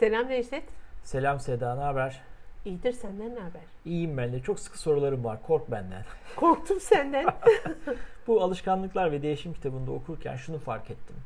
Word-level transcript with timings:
Selam 0.00 0.28
Necdet. 0.28 0.64
Selam 1.04 1.40
Seda, 1.40 1.74
ne 1.74 1.80
haber? 1.82 2.20
İyidir 2.64 2.92
senden 2.92 3.34
ne 3.34 3.40
haber? 3.40 3.60
İyiyim 3.84 4.16
ben 4.16 4.32
de. 4.32 4.40
Çok 4.40 4.60
sıkı 4.60 4.78
sorularım 4.78 5.24
var. 5.24 5.42
Kork 5.42 5.70
benden. 5.70 6.04
Korktum 6.36 6.80
senden. 6.80 7.26
Bu 8.26 8.42
alışkanlıklar 8.42 9.12
ve 9.12 9.22
değişim 9.22 9.52
kitabında 9.54 9.90
okurken 9.90 10.36
şunu 10.36 10.58
fark 10.58 10.90
ettim. 10.90 11.16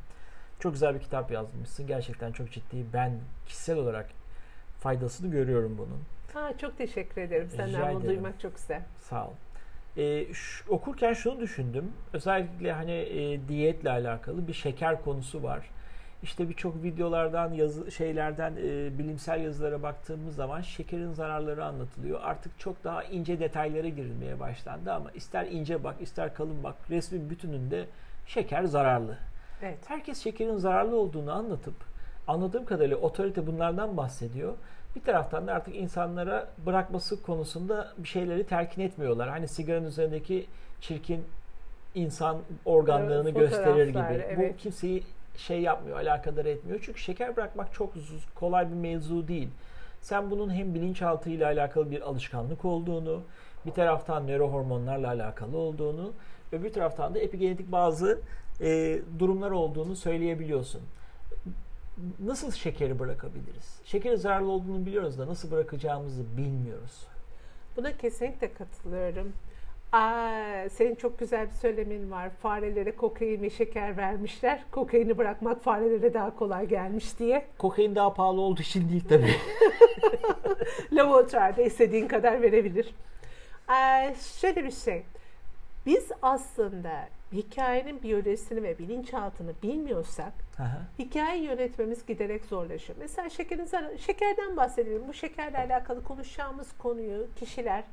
Çok 0.61 0.73
güzel 0.73 0.95
bir 0.95 1.01
kitap 1.01 1.31
yazmışsın. 1.31 1.87
Gerçekten 1.87 2.33
çok 2.33 2.51
ciddi. 2.51 2.85
Ben 2.93 3.13
kişisel 3.47 3.77
olarak 3.77 4.11
faydasını 4.81 5.31
görüyorum 5.31 5.79
bunun. 5.79 6.03
Ha, 6.35 6.53
çok 6.59 6.79
teşekkür 6.79 7.21
ederim. 7.23 7.49
Rica 7.53 7.57
Senden 7.57 7.95
bunu 7.95 8.05
duymak 8.05 8.41
çok 8.41 8.57
güzel. 8.57 8.83
Sağ 9.01 9.27
ol. 9.27 9.33
Ee, 9.97 10.35
şu- 10.35 10.73
okurken 10.73 11.13
şunu 11.13 11.41
düşündüm. 11.41 11.93
Özellikle 12.13 12.73
hani 12.73 12.93
e, 12.93 13.49
diyetle 13.49 13.91
alakalı 13.91 14.49
bir 14.49 14.53
şeker 14.53 15.03
konusu 15.05 15.43
var. 15.43 15.71
İşte 16.25 16.49
birçok 16.49 16.83
videolardan, 16.83 17.53
yazı 17.53 17.93
şeylerden, 17.93 18.53
e, 18.53 18.99
bilimsel 18.99 19.41
yazılara 19.41 19.83
baktığımız 19.83 20.35
zaman 20.35 20.61
şekerin 20.61 21.13
zararları 21.13 21.65
anlatılıyor. 21.65 22.21
Artık 22.23 22.59
çok 22.59 22.85
daha 22.85 23.05
ince 23.05 23.41
detaylara 23.41 23.89
girilmeye 23.89 24.41
başlandı 24.41 24.93
ama 24.93 25.11
ister 25.11 25.47
ince 25.47 25.85
bak, 25.85 25.97
ister 26.01 26.35
kalın 26.35 26.63
bak, 26.65 26.75
resmin 26.91 27.31
bütününde 27.31 27.87
şeker 28.27 28.65
zararlı. 28.65 29.19
Evet. 29.63 29.79
Herkes 29.87 30.23
şekerin 30.23 30.57
zararlı 30.57 30.97
olduğunu 30.97 31.33
anlatıp 31.33 31.75
anladığım 32.27 32.65
kadarıyla 32.65 32.97
otorite 32.97 33.47
bunlardan 33.47 33.97
bahsediyor. 33.97 34.55
Bir 34.97 35.01
taraftan 35.01 35.47
da 35.47 35.53
artık 35.55 35.77
insanlara 35.77 36.49
bırakması 36.67 37.23
konusunda 37.23 37.93
bir 37.99 38.09
şeyleri 38.09 38.47
telkin 38.47 38.83
etmiyorlar. 38.83 39.29
Hani 39.29 39.49
sigaranın 39.49 39.87
üzerindeki 39.87 40.47
çirkin 40.81 41.25
insan 41.95 42.39
organlarını 42.65 43.31
Evet, 43.31 43.39
gösterir 43.39 43.89
gibi. 43.89 44.25
evet. 44.29 44.55
Bu 44.55 44.57
kimseyi 44.57 45.03
şey 45.37 45.61
yapmıyor, 45.61 45.99
alakadar 45.99 46.45
etmiyor. 46.45 46.81
Çünkü 46.83 47.01
şeker 47.01 47.37
bırakmak 47.37 47.75
çok 47.75 47.95
kolay 48.35 48.71
bir 48.71 48.77
mevzu 48.77 49.29
değil. 49.29 49.49
Sen 50.01 50.31
bunun 50.31 50.55
hem 50.55 50.75
bilinçaltı 50.75 51.31
ile 51.31 51.47
alakalı 51.47 51.91
bir 51.91 52.01
alışkanlık 52.01 52.65
olduğunu, 52.65 53.23
bir 53.67 53.71
taraftan 53.71 54.27
nörohormonlarla 54.27 55.09
alakalı 55.09 55.57
olduğunu 55.57 56.13
bir 56.63 56.73
taraftan 56.73 57.15
da 57.15 57.19
epigenetik 57.19 57.73
bazı 57.73 58.21
e, 58.61 58.99
durumlar 59.19 59.51
olduğunu 59.51 59.97
söyleyebiliyorsun. 59.97 60.81
Nasıl 62.25 62.53
şekeri 62.53 62.99
bırakabiliriz? 62.99 63.81
Şekerin 63.85 64.17
zararlı 64.17 64.51
olduğunu 64.51 64.87
biliyoruz 64.87 65.19
da 65.19 65.27
nasıl 65.27 65.51
bırakacağımızı 65.51 66.37
bilmiyoruz. 66.37 67.07
Buna 67.77 67.97
kesinlikle 67.97 68.53
katılıyorum. 68.53 69.33
Aa, 69.99 70.69
senin 70.71 70.95
çok 70.95 71.19
güzel 71.19 71.47
bir 71.47 71.53
söylemin 71.53 72.11
var. 72.11 72.31
Farelere 72.31 72.97
kokain 72.97 73.43
ve 73.43 73.51
şeker 73.51 73.97
vermişler. 73.97 74.65
Kokaini 74.71 75.19
bırakmak 75.19 75.63
farelere 75.63 76.15
daha 76.15 76.37
kolay 76.37 76.69
gelmiş 76.69 77.19
diye. 77.19 77.47
Kokain 77.59 77.95
daha 77.95 78.15
pahalı 78.15 78.41
olduğu 78.41 78.61
için 78.63 78.89
değil 78.89 79.05
tabii. 79.09 79.35
Laboratuvarda 80.93 81.63
istediğin 81.63 82.09
kadar 82.09 82.43
verebilir. 82.43 82.95
Ee, 83.71 84.15
şöyle 84.41 84.65
bir 84.65 84.71
şey. 84.71 85.03
Biz 85.87 86.11
aslında 86.23 87.09
hikayenin 87.33 88.03
biyolojisini 88.03 88.63
ve 88.63 88.79
bilinçaltını 88.79 89.53
bilmiyorsak 89.63 90.33
Aha. 90.59 90.79
hikayeyi 90.99 91.45
yönetmemiz 91.45 92.07
giderek 92.07 92.45
zorlaşıyor. 92.45 92.99
Mesela 93.01 93.29
şekerin 93.29 93.65
zarar- 93.65 93.99
şekerden 93.99 94.57
bahsedelim. 94.57 95.03
Bu 95.09 95.13
şekerle 95.13 95.59
alakalı 95.59 96.05
konuşacağımız 96.05 96.69
konuyu 96.79 97.27
kişiler 97.37 97.85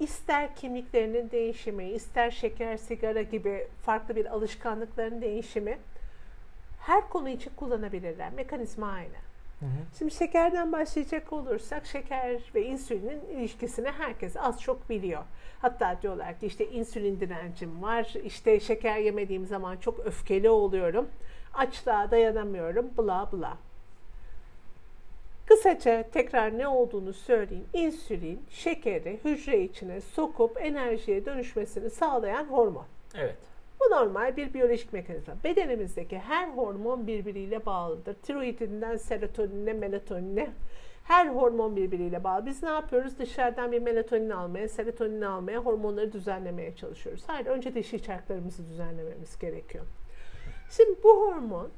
ister 0.00 0.56
kimliklerinin 0.56 1.30
değişimi, 1.30 1.90
ister 1.90 2.30
şeker, 2.30 2.76
sigara 2.76 3.22
gibi 3.22 3.68
farklı 3.82 4.16
bir 4.16 4.26
alışkanlıkların 4.26 5.20
değişimi 5.20 5.78
her 6.80 7.08
konu 7.08 7.28
için 7.28 7.52
kullanabilirler. 7.56 8.32
Mekanizma 8.32 8.86
aynı. 8.86 9.16
Hı 9.60 9.66
hı. 9.66 9.98
Şimdi 9.98 10.14
şekerden 10.14 10.72
başlayacak 10.72 11.32
olursak 11.32 11.86
şeker 11.86 12.40
ve 12.54 12.64
insülinin 12.66 13.20
ilişkisini 13.36 13.88
herkes 13.88 14.36
az 14.36 14.62
çok 14.62 14.90
biliyor. 14.90 15.22
Hatta 15.62 16.02
diyorlar 16.02 16.38
ki 16.38 16.46
işte 16.46 16.70
insülin 16.70 17.20
direncim 17.20 17.82
var, 17.82 18.14
işte 18.24 18.60
şeker 18.60 18.98
yemediğim 18.98 19.46
zaman 19.46 19.76
çok 19.76 20.00
öfkeli 20.00 20.50
oluyorum, 20.50 21.08
açlığa 21.54 22.10
dayanamıyorum, 22.10 22.90
bla 22.98 23.28
bla. 23.32 23.56
Kısaca 25.50 26.04
tekrar 26.12 26.58
ne 26.58 26.68
olduğunu 26.68 27.12
söyleyeyim. 27.12 27.66
İnsülin 27.72 28.42
şekeri 28.50 29.20
hücre 29.24 29.60
içine 29.62 30.00
sokup 30.00 30.62
enerjiye 30.62 31.24
dönüşmesini 31.24 31.90
sağlayan 31.90 32.44
hormon. 32.44 32.84
Evet. 33.14 33.36
Bu 33.80 33.94
normal 33.94 34.36
bir 34.36 34.54
biyolojik 34.54 34.92
mekanizma. 34.92 35.34
Bedenimizdeki 35.44 36.18
her 36.18 36.48
hormon 36.48 37.06
birbiriyle 37.06 37.66
bağlıdır. 37.66 38.14
Tiroidinden 38.14 38.96
serotonine, 38.96 39.72
melatonine 39.72 40.50
her 41.04 41.26
hormon 41.26 41.76
birbiriyle 41.76 42.24
bağlı. 42.24 42.46
Biz 42.46 42.62
ne 42.62 42.68
yapıyoruz? 42.68 43.18
Dışarıdan 43.18 43.72
bir 43.72 43.82
melatonin 43.82 44.30
almaya, 44.30 44.68
serotonin 44.68 45.22
almaya, 45.22 45.58
hormonları 45.58 46.12
düzenlemeye 46.12 46.76
çalışıyoruz. 46.76 47.22
Hayır, 47.26 47.46
önce 47.46 47.74
dişi 47.74 48.02
çarklarımızı 48.02 48.68
düzenlememiz 48.68 49.38
gerekiyor. 49.38 49.84
Şimdi 50.70 51.02
bu 51.02 51.20
hormon 51.20 51.68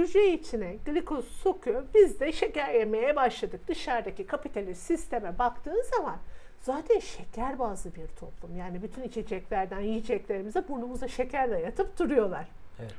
hücre 0.00 0.32
içine 0.32 0.76
glikoz 0.86 1.24
sokuyor. 1.24 1.82
Biz 1.94 2.20
de 2.20 2.32
şeker 2.32 2.74
yemeye 2.74 3.16
başladık. 3.16 3.60
Dışarıdaki 3.68 4.26
kapitalist 4.26 4.82
sisteme 4.82 5.38
baktığın 5.38 5.82
zaman 5.96 6.16
zaten 6.60 6.98
şeker 6.98 7.58
bazlı 7.58 7.94
bir 7.94 8.06
toplum. 8.06 8.56
Yani 8.56 8.82
bütün 8.82 9.02
içeceklerden 9.02 9.80
yiyeceklerimize 9.80 10.68
burnumuza 10.68 11.08
şeker 11.08 11.50
dayatıp 11.50 11.98
duruyorlar. 11.98 12.48
Evet. 12.80 12.94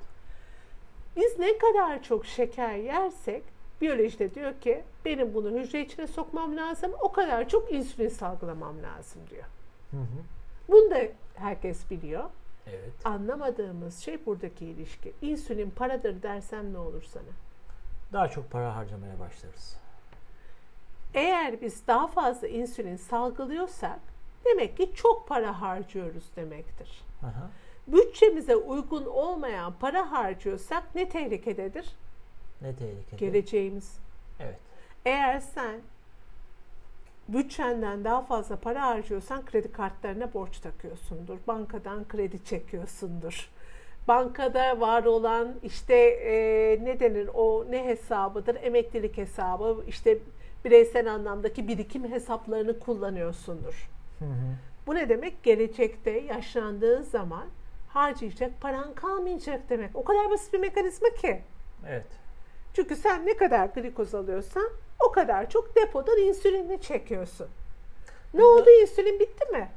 Biz 1.15 1.39
ne 1.39 1.57
kadar 1.57 2.03
çok 2.03 2.25
şeker 2.25 2.75
yersek 2.75 3.43
biyolojide 3.81 4.35
diyor 4.35 4.53
ki 4.61 4.83
benim 5.05 5.33
bunu 5.33 5.59
hücre 5.59 5.81
içine 5.81 6.07
sokmam 6.07 6.57
lazım. 6.57 6.91
O 7.01 7.11
kadar 7.11 7.49
çok 7.49 7.71
insülin 7.71 8.09
salgılamam 8.09 8.83
lazım 8.83 9.21
diyor. 9.29 9.45
Hı 9.91 9.97
hı. 9.97 10.21
Bunu 10.67 10.91
da 10.91 11.01
herkes 11.35 11.91
biliyor. 11.91 12.23
Evet. 12.67 13.05
Anlamadığımız 13.05 13.99
şey 13.99 14.25
buradaki 14.25 14.65
ilişki. 14.65 15.13
İnsülin 15.21 15.69
paradır 15.69 16.23
dersem 16.23 16.73
ne 16.73 16.77
olur 16.77 17.03
sana? 17.03 17.23
Daha 18.13 18.27
çok 18.27 18.51
para 18.51 18.75
harcamaya 18.75 19.19
başlarız. 19.19 19.77
Eğer 21.13 21.61
biz 21.61 21.87
daha 21.87 22.07
fazla 22.07 22.47
insülin 22.47 22.95
salgılıyorsak 22.97 23.99
demek 24.45 24.77
ki 24.77 24.91
çok 24.95 25.27
para 25.27 25.61
harcıyoruz 25.61 26.35
demektir. 26.35 27.01
Aha. 27.23 27.49
Bütçemize 27.87 28.55
uygun 28.55 29.05
olmayan 29.05 29.73
para 29.73 30.11
harcıyorsak 30.11 30.95
ne 30.95 31.09
tehlikededir? 31.09 31.95
Ne 32.61 32.75
tehlikeli. 32.75 33.19
Geleceğimiz. 33.19 33.99
Evet. 34.39 34.59
Eğer 35.05 35.39
sen 35.39 35.81
bütçenden 37.33 38.03
daha 38.03 38.21
fazla 38.21 38.55
para 38.55 38.81
harcıyorsan 38.81 39.45
kredi 39.45 39.71
kartlarına 39.71 40.33
borç 40.33 40.59
takıyorsundur. 40.59 41.37
Bankadan 41.47 42.07
kredi 42.07 42.45
çekiyorsundur. 42.45 43.49
Bankada 44.07 44.79
var 44.79 45.03
olan 45.03 45.55
işte 45.63 45.95
e, 46.05 46.33
ne 46.85 46.99
denir 46.99 47.29
o 47.33 47.65
ne 47.69 47.85
hesabıdır? 47.85 48.57
Emeklilik 48.63 49.17
hesabı 49.17 49.83
işte 49.87 50.17
bireysel 50.65 51.13
anlamdaki 51.13 51.67
birikim 51.67 52.11
hesaplarını 52.11 52.79
kullanıyorsundur. 52.79 53.89
Hı 54.19 54.25
hı. 54.25 54.55
Bu 54.87 54.95
ne 54.95 55.09
demek? 55.09 55.43
Gelecekte 55.43 56.11
yaşlandığın 56.11 57.01
zaman 57.01 57.45
harcayacak 57.89 58.61
paran 58.61 58.93
kalmayacak 58.93 59.69
demek. 59.69 59.95
O 59.95 60.03
kadar 60.03 60.29
basit 60.29 60.53
bir 60.53 60.59
mekanizma 60.59 61.09
ki. 61.09 61.41
Evet. 61.87 62.05
Çünkü 62.73 62.95
sen 62.95 63.25
ne 63.25 63.37
kadar 63.37 63.65
glikoz 63.65 64.15
alıyorsan 64.15 64.69
o 65.07 65.11
kadar 65.11 65.49
çok 65.49 65.75
depodan 65.75 66.17
insülini 66.17 66.81
çekiyorsun. 66.81 67.47
Ne 68.33 68.43
oldu? 68.43 68.69
İnsülin 68.81 69.19
bitti 69.19 69.51
mi? 69.51 69.69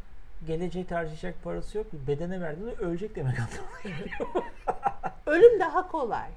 Gelecekte 0.46 0.94
harcayacak 0.94 1.34
parası 1.44 1.78
yok. 1.78 1.86
Bedene 1.92 2.40
verdiğinde 2.40 2.74
ölecek 2.78 3.16
demek 3.16 3.38
anlamına 3.38 3.80
geliyor. 3.82 4.44
Ölüm 5.26 5.60
daha 5.60 5.88
kolay. 5.88 6.28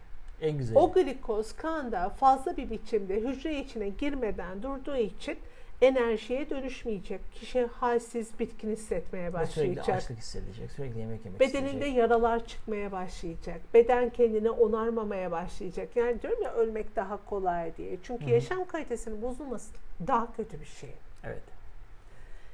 En 0.42 0.58
güzeli. 0.58 0.78
O 0.78 0.94
glikoz 0.94 1.56
kanda 1.56 2.10
fazla 2.10 2.58
bir 2.58 2.70
biçimde 2.70 3.16
hücre 3.16 3.60
içine 3.60 3.90
girmeden 3.90 4.64
durduğu 4.64 4.98
için 4.98 5.40
enerjiye 5.82 6.50
dönüşmeyecek. 6.50 7.22
Kişi 7.34 7.66
halsiz, 7.66 8.40
bitkin 8.40 8.72
hissetmeye 8.72 9.34
Ve 9.34 9.46
sürekli 9.46 9.76
başlayacak. 9.76 9.90
açlık 9.90 10.18
hissedecek. 10.18 10.72
Sürekli 10.72 11.00
yemek 11.00 11.26
yemek 11.26 11.40
Bedeninde 11.40 11.68
isteyecek. 11.72 11.98
yaralar 11.98 12.46
çıkmaya 12.46 12.92
başlayacak. 12.92 13.62
Beden 13.74 14.10
kendini 14.10 14.50
onarmamaya 14.50 15.32
başlayacak. 15.32 15.90
Yani 15.96 16.22
diyorum 16.22 16.44
ya 16.44 16.54
ölmek 16.54 16.96
daha 16.96 17.26
kolay 17.26 17.78
diye. 17.78 17.98
Çünkü 18.04 18.30
yaşam 18.30 18.66
kalitesinin 18.68 19.22
bozulması 19.22 19.72
daha 20.08 20.36
kötü 20.36 20.60
bir 20.60 20.66
şey. 20.66 20.90
Evet. 21.24 21.44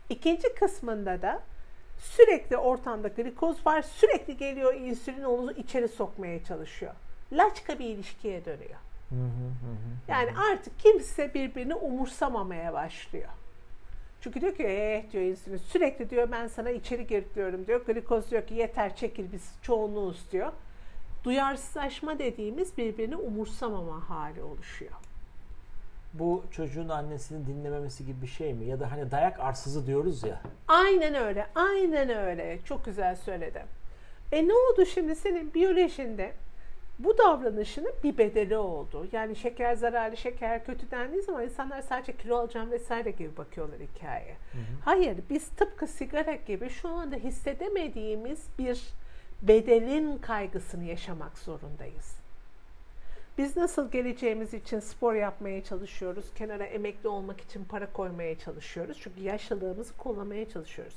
İkinci 0.09 0.53
kısmında 0.55 1.21
da 1.21 1.41
sürekli 1.99 2.57
ortamda 2.57 3.07
glikoz 3.07 3.65
var. 3.65 3.81
Sürekli 3.81 4.37
geliyor 4.37 4.73
insülin 4.73 5.23
onu 5.23 5.51
içeri 5.51 5.87
sokmaya 5.87 6.43
çalışıyor. 6.43 6.93
Laçka 7.31 7.79
bir 7.79 7.85
ilişkiye 7.85 8.45
dönüyor. 8.45 8.79
Yani 10.07 10.29
artık 10.51 10.79
kimse 10.79 11.33
birbirini 11.33 11.75
umursamamaya 11.75 12.73
başlıyor. 12.73 13.29
Çünkü 14.21 14.41
diyor 14.41 14.55
ki 14.55 14.63
eh 14.63 15.11
diyor 15.11 15.23
insülin 15.23 15.57
sürekli 15.57 16.09
diyor 16.09 16.31
ben 16.31 16.47
sana 16.47 16.69
içeri 16.69 17.07
girdiyorum 17.07 17.67
diyor. 17.67 17.85
Glikoz 17.85 18.31
diyor 18.31 18.47
ki 18.47 18.53
yeter 18.53 18.95
çekil 18.95 19.31
biz 19.31 19.51
çoğunluğuz 19.61 20.31
diyor. 20.31 20.51
Duyarsızlaşma 21.23 22.19
dediğimiz 22.19 22.77
birbirini 22.77 23.15
umursamama 23.15 24.09
hali 24.09 24.43
oluşuyor. 24.43 24.91
Bu 26.13 26.43
çocuğun 26.51 26.89
annesini 26.89 27.47
dinlememesi 27.47 28.05
gibi 28.05 28.21
bir 28.21 28.27
şey 28.27 28.53
mi? 28.53 28.65
Ya 28.65 28.79
da 28.79 28.91
hani 28.91 29.11
dayak 29.11 29.39
arsızı 29.39 29.87
diyoruz 29.87 30.23
ya. 30.23 30.41
Aynen 30.67 31.13
öyle. 31.15 31.47
Aynen 31.55 32.09
öyle. 32.09 32.59
Çok 32.65 32.85
güzel 32.85 33.15
söyledim. 33.15 33.67
E 34.31 34.47
ne 34.47 34.53
oldu 34.53 34.85
şimdi 34.85 35.15
senin 35.15 35.53
biyolojinde? 35.53 36.33
Bu 37.03 37.17
davranışının 37.17 37.93
bir 38.03 38.17
bedeli 38.17 38.57
oldu. 38.57 39.07
Yani 39.11 39.35
şeker 39.35 39.75
zararlı, 39.75 40.17
şeker 40.17 40.65
kötü 40.65 40.91
dendiği 40.91 41.21
zaman 41.21 41.43
insanlar 41.43 41.81
sadece 41.81 42.17
kilo 42.17 42.37
alacağım 42.37 42.71
vesaire 42.71 43.11
gibi 43.11 43.37
bakıyorlar 43.37 43.79
hikayeye. 43.79 44.35
Hı 44.51 44.57
hı. 44.57 44.61
Hayır, 44.85 45.17
biz 45.29 45.47
tıpkı 45.47 45.87
sigara 45.87 46.35
gibi 46.35 46.69
şu 46.69 46.89
anda 46.89 47.15
hissedemediğimiz 47.15 48.47
bir 48.59 48.81
bedelin 49.41 50.17
kaygısını 50.17 50.83
yaşamak 50.83 51.37
zorundayız. 51.37 52.17
Biz 53.37 53.57
nasıl 53.57 53.91
geleceğimiz 53.91 54.53
için 54.53 54.79
spor 54.79 55.13
yapmaya 55.13 55.63
çalışıyoruz, 55.63 56.25
kenara 56.35 56.63
emekli 56.65 57.09
olmak 57.09 57.41
için 57.41 57.65
para 57.65 57.93
koymaya 57.93 58.39
çalışıyoruz. 58.39 58.97
Çünkü 59.01 59.21
yaşlılığımızı 59.21 59.97
kullanmaya 59.97 60.49
çalışıyoruz. 60.49 60.95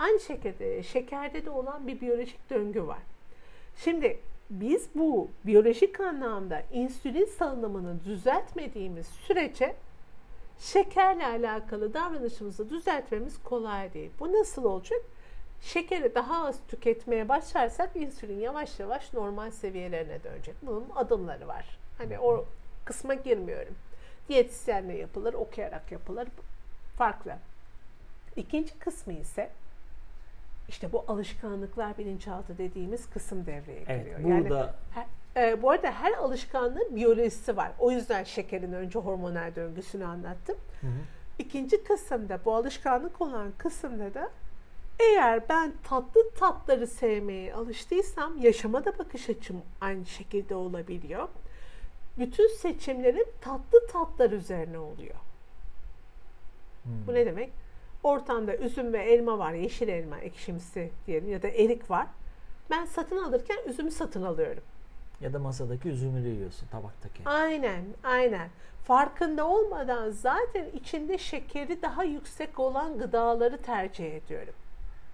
Aynı 0.00 0.20
şekilde 0.20 0.82
şekerde 0.82 1.44
de 1.44 1.50
olan 1.50 1.86
bir 1.86 2.00
biyolojik 2.00 2.50
döngü 2.50 2.86
var. 2.86 2.98
Şimdi 3.76 4.18
biz 4.50 4.88
bu 4.94 5.30
biyolojik 5.46 6.00
anlamda 6.00 6.62
insülin 6.72 7.24
salınımını 7.24 8.04
düzeltmediğimiz 8.04 9.06
sürece 9.06 9.76
şekerle 10.58 11.26
alakalı 11.26 11.94
davranışımızı 11.94 12.70
düzeltmemiz 12.70 13.42
kolay 13.42 13.94
değil. 13.94 14.10
Bu 14.20 14.32
nasıl 14.32 14.64
olacak? 14.64 15.00
Şekeri 15.60 16.14
daha 16.14 16.46
az 16.46 16.56
tüketmeye 16.68 17.28
başlarsak 17.28 17.96
insülin 17.96 18.40
yavaş 18.40 18.80
yavaş 18.80 19.12
normal 19.12 19.50
seviyelerine 19.50 20.24
dönecek. 20.24 20.54
Bunun 20.62 20.86
adımları 20.96 21.48
var. 21.48 21.78
Hani 21.98 22.18
o 22.18 22.44
kısma 22.84 23.14
girmiyorum. 23.14 23.74
Diyetisyenle 24.28 24.98
yapılır, 24.98 25.34
okuyarak 25.34 25.92
yapılır. 25.92 26.28
Farklı. 26.98 27.32
İkinci 28.36 28.78
kısmı 28.78 29.12
ise 29.12 29.50
işte 30.68 30.92
bu 30.92 31.04
alışkanlıklar 31.08 31.98
bilinçaltı 31.98 32.58
dediğimiz 32.58 33.10
kısım 33.10 33.46
devreye 33.46 33.80
giriyor. 33.80 34.20
Evet, 34.20 34.24
burada 34.24 34.58
yani, 34.58 35.06
her, 35.34 35.48
e, 35.48 35.62
bu 35.62 35.70
arada 35.70 35.90
her 35.90 36.12
alışkanlığın 36.12 36.96
biyolojisi 36.96 37.56
var. 37.56 37.72
O 37.78 37.90
yüzden 37.90 38.24
şekerin 38.24 38.72
önce 38.72 38.98
hormonal 38.98 39.54
döngüsünü 39.56 40.04
anlattım. 40.04 40.56
Hı 40.80 40.86
hı. 40.86 40.90
İkinci 41.38 41.84
kısımda 41.84 42.40
bu 42.44 42.54
alışkanlık 42.54 43.20
olan 43.20 43.52
kısımda 43.58 44.14
da 44.14 44.30
eğer 45.00 45.48
ben 45.48 45.72
tatlı 45.84 46.30
tatları 46.30 46.86
sevmeye 46.86 47.54
alıştıysam 47.54 48.38
yaşama 48.38 48.84
da 48.84 48.98
bakış 48.98 49.30
açım 49.30 49.62
aynı 49.80 50.06
şekilde 50.06 50.54
olabiliyor. 50.54 51.28
Bütün 52.18 52.48
seçimlerim 52.48 53.26
tatlı 53.40 53.86
tatlar 53.86 54.30
üzerine 54.30 54.78
oluyor. 54.78 55.14
Hmm. 56.82 57.06
Bu 57.06 57.14
ne 57.14 57.26
demek? 57.26 57.52
Ortamda 58.02 58.56
üzüm 58.56 58.92
ve 58.92 59.02
elma 59.02 59.38
var, 59.38 59.52
yeşil 59.52 59.88
elma 59.88 60.18
ekşimsi 60.18 60.90
diyelim 61.06 61.30
ya 61.30 61.42
da 61.42 61.48
erik 61.48 61.90
var. 61.90 62.06
Ben 62.70 62.84
satın 62.84 63.24
alırken 63.24 63.58
üzümü 63.66 63.90
satın 63.90 64.22
alıyorum. 64.22 64.62
Ya 65.20 65.32
da 65.32 65.38
masadaki 65.38 65.88
üzümü 65.88 66.28
yiyorsun 66.28 66.66
tabaktaki. 66.66 67.22
Aynen, 67.24 67.84
aynen. 68.04 68.48
Farkında 68.84 69.46
olmadan 69.46 70.10
zaten 70.10 70.66
içinde 70.74 71.18
şekeri 71.18 71.82
daha 71.82 72.04
yüksek 72.04 72.58
olan 72.60 72.98
gıdaları 72.98 73.62
tercih 73.62 74.14
ediyorum. 74.14 74.54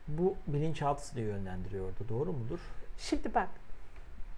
Bu 0.08 0.35
bilinçaltı 0.46 1.17
da 1.17 1.20
yönlendiriyordu. 1.20 2.08
Doğru 2.08 2.32
mudur? 2.32 2.58
Şimdi 2.99 3.35
bak 3.35 3.49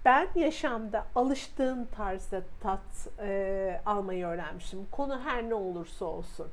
ben 0.05 0.29
yaşamda 0.35 1.07
alıştığım 1.15 1.87
tarzda 1.87 2.43
tat 2.61 3.09
e, 3.19 3.81
almayı 3.87 4.27
öğrenmişim. 4.27 4.87
Konu 4.91 5.21
her 5.21 5.43
ne 5.43 5.55
olursa 5.55 6.05
olsun. 6.05 6.47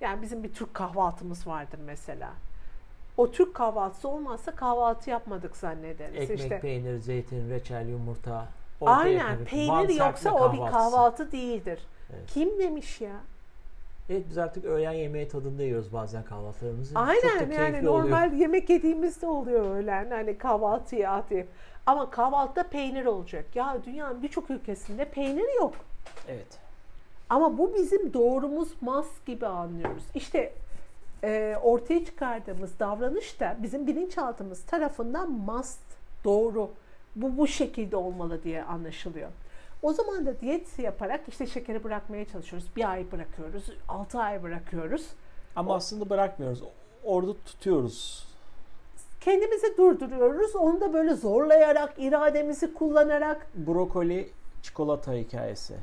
Yani 0.00 0.22
bizim 0.22 0.42
bir 0.42 0.52
Türk 0.52 0.74
kahvaltımız 0.74 1.46
vardır 1.46 1.78
mesela. 1.86 2.30
O 3.16 3.30
Türk 3.30 3.54
kahvaltısı 3.54 4.08
olmazsa 4.08 4.54
kahvaltı 4.54 5.10
yapmadık 5.10 5.56
zannederiz. 5.56 6.16
Ekmek, 6.22 6.38
işte, 6.40 6.60
peynir, 6.60 6.98
zeytin, 6.98 7.50
reçel, 7.50 7.88
yumurta. 7.88 8.48
Aynen. 8.80 9.44
Peynir 9.44 9.98
yoksa 10.00 10.32
o 10.32 10.52
bir 10.52 10.58
kahvaltı 10.58 11.32
değildir. 11.32 11.80
Evet. 12.10 12.26
Kim 12.26 12.58
demiş 12.58 13.00
ya? 13.00 13.16
Evet 14.10 14.24
biz 14.30 14.38
artık 14.38 14.64
öğlen 14.64 14.92
yemeği 14.92 15.28
tadında 15.28 15.62
yiyoruz 15.62 15.92
bazen 15.92 16.24
kahvaltılarımızı. 16.24 16.98
Aynen 16.98 17.50
yani 17.50 17.84
normal 17.84 18.26
oluyor. 18.26 18.40
yemek 18.40 18.70
yediğimizde 18.70 19.26
oluyor 19.26 19.76
öğlen 19.76 20.10
hani 20.10 20.38
kahvaltıyı 20.38 21.10
atayım. 21.10 21.46
Ama 21.86 22.10
kahvaltıda 22.10 22.62
peynir 22.62 23.06
olacak. 23.06 23.56
Ya 23.56 23.78
dünyanın 23.84 24.22
birçok 24.22 24.50
ülkesinde 24.50 25.04
peynir 25.04 25.56
yok. 25.60 25.74
Evet. 26.28 26.65
Ama 27.30 27.58
bu 27.58 27.74
bizim 27.74 28.12
doğrumuz 28.12 28.68
mas 28.80 29.06
gibi 29.26 29.46
anlıyoruz. 29.46 30.04
İşte 30.14 30.52
e, 31.24 31.56
ortaya 31.62 32.04
çıkardığımız 32.04 32.78
davranış 32.78 33.40
da 33.40 33.56
bizim 33.62 33.86
bilinçaltımız 33.86 34.62
tarafından 34.62 35.30
must, 35.30 35.80
doğru, 36.24 36.70
bu 37.16 37.36
bu 37.36 37.46
şekilde 37.46 37.96
olmalı 37.96 38.42
diye 38.42 38.64
anlaşılıyor. 38.64 39.28
O 39.82 39.92
zaman 39.92 40.26
da 40.26 40.40
diyet 40.40 40.78
yaparak 40.78 41.20
işte 41.28 41.46
şekeri 41.46 41.84
bırakmaya 41.84 42.24
çalışıyoruz. 42.24 42.68
Bir 42.76 42.90
ay 42.90 43.12
bırakıyoruz, 43.12 43.70
altı 43.88 44.18
ay 44.18 44.42
bırakıyoruz. 44.42 45.06
Ama 45.56 45.72
o, 45.72 45.76
aslında 45.76 46.10
bırakmıyoruz. 46.10 46.62
Orada 47.04 47.32
tutuyoruz. 47.44 48.26
Kendimizi 49.20 49.76
durduruyoruz. 49.76 50.56
Onu 50.56 50.80
da 50.80 50.92
böyle 50.92 51.14
zorlayarak, 51.14 51.94
irademizi 51.98 52.74
kullanarak. 52.74 53.46
Brokoli 53.54 54.30
çikolata 54.62 55.12
hikayesi. 55.12 55.74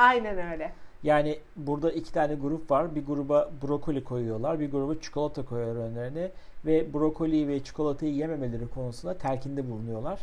Aynen 0.00 0.52
öyle. 0.52 0.72
Yani 1.02 1.38
burada 1.56 1.92
iki 1.92 2.12
tane 2.12 2.34
grup 2.34 2.70
var. 2.70 2.94
Bir 2.94 3.06
gruba 3.06 3.50
brokoli 3.62 4.04
koyuyorlar, 4.04 4.60
bir 4.60 4.70
gruba 4.70 5.00
çikolata 5.00 5.44
koyuyorlar 5.44 5.82
önlerine 5.82 6.30
ve 6.66 6.94
brokoli 6.94 7.48
ve 7.48 7.64
çikolatayı 7.64 8.14
yememeleri 8.14 8.68
konusunda 8.68 9.18
telkinde 9.18 9.70
bulunuyorlar. 9.70 10.20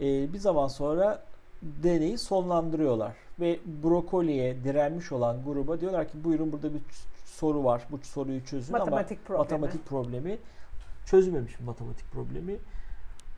Ee, 0.00 0.32
bir 0.32 0.38
zaman 0.38 0.68
sonra 0.68 1.22
deneyi 1.62 2.18
sonlandırıyorlar 2.18 3.16
ve 3.40 3.58
brokoliye 3.82 4.64
direnmiş 4.64 5.12
olan 5.12 5.44
gruba 5.44 5.80
diyorlar 5.80 6.08
ki 6.08 6.24
buyurun 6.24 6.52
burada 6.52 6.74
bir 6.74 6.80
soru 7.24 7.64
var. 7.64 7.86
Bu 7.90 7.98
soruyu 7.98 8.44
çözün 8.44 8.72
matematik 8.72 9.18
ama 9.18 9.26
problemi. 9.26 9.38
matematik 9.38 9.86
problemi 9.86 10.38
çözülmemiş 11.06 11.60
matematik 11.60 12.12
problemi. 12.12 12.56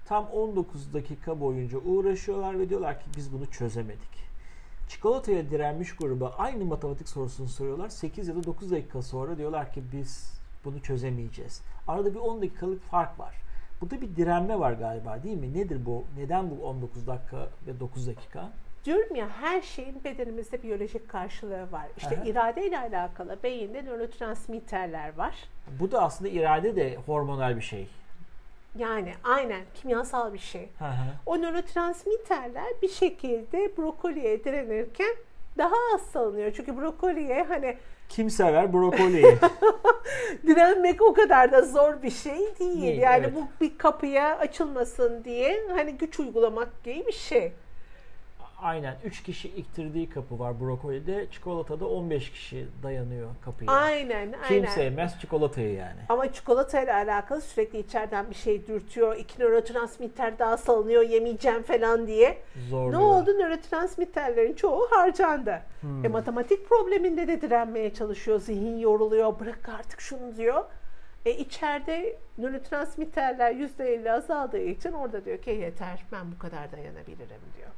Tam 0.05 0.27
19 0.33 0.95
dakika 0.95 1.41
boyunca 1.41 1.79
uğraşıyorlar 1.79 2.59
ve 2.59 2.69
diyorlar 2.69 3.01
ki 3.01 3.07
biz 3.17 3.33
bunu 3.33 3.47
çözemedik. 3.47 4.32
Çikolataya 4.93 5.51
direnmiş 5.51 5.97
gruba 5.97 6.35
aynı 6.39 6.65
matematik 6.65 7.09
sorusunu 7.09 7.49
soruyorlar. 7.49 7.89
8 7.89 8.29
ya 8.29 8.37
da 8.37 8.45
9 8.45 8.71
dakika 8.71 9.03
sonra 9.03 9.39
diyorlar 9.39 9.73
ki 9.73 9.83
biz 9.93 10.41
bunu 10.65 10.83
çözemeyeceğiz. 10.83 11.63
Arada 11.89 12.15
bir 12.15 12.19
10 12.19 12.43
dakikalık 12.43 12.83
fark 12.83 13.19
var. 13.19 13.35
Burada 13.81 14.01
bir 14.01 14.17
direnme 14.17 14.59
var 14.59 14.73
galiba 14.73 15.23
değil 15.23 15.37
mi? 15.37 15.55
Nedir 15.55 15.87
bu? 15.87 16.05
Neden 16.17 16.51
bu 16.51 16.65
19 16.65 17.07
dakika 17.07 17.49
ve 17.67 17.81
9 17.81 18.07
dakika? 18.07 18.51
Diyorum 18.85 19.17
ya 19.17 19.29
her 19.29 19.63
şeyin 19.63 20.05
bedenimizde 20.05 20.63
biyolojik 20.63 21.09
karşılığı 21.09 21.73
var. 21.73 21.87
İşte 21.97 22.17
Aha. 22.17 22.25
irade 22.25 22.67
ile 22.67 22.79
alakalı 22.79 23.39
beyinde 23.43 23.85
nörotransmitterler 23.85 25.17
var. 25.17 25.35
Bu 25.81 25.91
da 25.91 26.03
aslında 26.03 26.31
irade 26.31 26.77
de 26.77 26.97
hormonal 27.07 27.57
bir 27.57 27.63
şey. 27.63 27.89
Yani 28.79 29.15
aynen 29.25 29.63
kimyasal 29.75 30.33
bir 30.33 30.39
şey. 30.39 30.69
Hı 30.79 30.85
hı. 30.85 31.05
O 31.27 31.43
nörotransmitterler 31.43 32.73
bir 32.83 32.89
şekilde 32.89 33.77
brokoliye 33.77 34.45
direnirken 34.45 35.15
daha 35.59 35.75
az 35.95 36.03
salınıyor. 36.03 36.53
Çünkü 36.57 36.77
brokoliye 36.77 37.43
hani 37.43 37.77
kim 38.09 38.31
sever 38.31 38.73
brokoliyi? 38.73 39.39
Direnmek 40.47 41.03
o 41.03 41.15
kadar 41.15 41.53
da 41.53 41.63
zor 41.63 42.03
bir 42.03 42.11
şey 42.11 42.39
değil. 42.39 42.83
değil 42.83 42.99
yani 42.99 43.25
evet. 43.25 43.35
bu 43.35 43.47
bir 43.61 43.79
kapıya 43.79 44.39
açılmasın 44.39 45.25
diye 45.25 45.67
hani 45.77 45.93
güç 45.93 46.21
uygulamak 46.21 46.85
gibi 46.85 47.07
bir 47.07 47.13
şey. 47.13 47.53
Aynen 48.63 48.97
3 49.05 49.23
kişi 49.23 49.49
iktirdiği 49.49 50.09
kapı 50.09 50.39
var 50.39 50.61
brokolide. 50.61 51.27
Çikolatada 51.31 51.87
15 51.87 52.31
kişi 52.31 52.67
dayanıyor 52.83 53.29
kapıya. 53.45 53.71
Aynen 53.73 54.31
Kim 54.31 54.41
aynen. 54.43 54.65
Kim 54.65 54.67
sevmez 54.67 55.21
çikolatayı 55.21 55.75
yani. 55.75 56.01
Ama 56.09 56.33
çikolatayla 56.33 56.95
alakalı 56.95 57.41
sürekli 57.41 57.79
içeriden 57.79 58.31
bir 58.31 58.35
şey 58.35 58.67
dürtüyor. 58.67 59.17
İki 59.17 59.41
nörotransmitter 59.41 60.39
daha 60.39 60.57
salınıyor 60.57 61.03
yemeyeceğim 61.03 61.63
falan 61.63 62.07
diye. 62.07 62.39
Zorluyor. 62.71 62.93
Ne 62.93 63.05
oldu? 63.05 63.31
Nörotransmitterlerin 63.31 64.55
çoğu 64.55 64.89
harcandı. 64.91 65.63
Hmm. 65.81 66.05
E, 66.05 66.09
matematik 66.09 66.69
probleminde 66.69 67.29
de 67.29 67.41
direnmeye 67.41 67.95
çalışıyor. 67.95 68.41
Zihin 68.41 68.79
yoruluyor. 68.79 69.41
Bırak 69.41 69.69
artık 69.69 70.01
şunu 70.01 70.37
diyor. 70.37 70.65
E 71.27 71.31
içeride 71.31 72.19
nörotransmitterler 72.39 73.55
%50 73.55 74.13
azaldığı 74.13 74.63
için 74.63 74.93
orada 74.93 75.25
diyor 75.25 75.39
ki 75.39 75.51
yeter 75.51 76.05
ben 76.13 76.33
bu 76.33 76.39
kadar 76.39 76.73
dayanabilirim 76.73 77.41
diyor. 77.57 77.71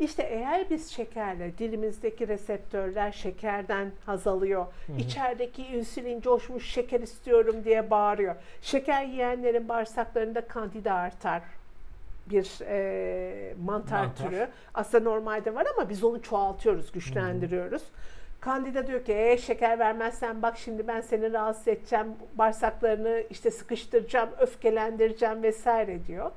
İşte 0.00 0.22
eğer 0.22 0.70
biz 0.70 0.90
şekerle 0.90 1.58
dilimizdeki 1.58 2.28
reseptörler 2.28 3.12
şekerden 3.12 3.92
haz 4.06 4.26
alıyor. 4.26 4.66
Hı 4.86 4.92
hı. 4.92 4.96
İçerideki 4.96 5.62
insülin 5.66 6.20
coşmuş 6.20 6.70
şeker 6.70 7.00
istiyorum 7.00 7.56
diye 7.64 7.90
bağırıyor. 7.90 8.34
Şeker 8.62 9.04
yiyenlerin 9.04 9.68
bağırsaklarında 9.68 10.40
kandida 10.40 10.94
artar 10.94 11.42
bir 12.26 12.60
e, 12.66 13.54
mantar, 13.64 14.04
mantar 14.04 14.16
türü. 14.16 14.48
Aslında 14.74 15.10
normalde 15.10 15.54
var 15.54 15.66
ama 15.76 15.88
biz 15.88 16.04
onu 16.04 16.22
çoğaltıyoruz, 16.22 16.92
güçlendiriyoruz. 16.92 17.82
Kandida 18.40 18.86
diyor 18.86 19.04
ki 19.04 19.14
e, 19.14 19.38
şeker 19.38 19.78
vermezsen 19.78 20.42
bak 20.42 20.58
şimdi 20.58 20.88
ben 20.88 21.00
seni 21.00 21.32
rahatsız 21.32 21.68
edeceğim, 21.68 22.06
bağırsaklarını 22.34 23.22
işte 23.30 23.50
sıkıştıracağım, 23.50 24.30
öfkelendireceğim 24.38 25.42
vesaire 25.42 26.06
diyor. 26.06 26.30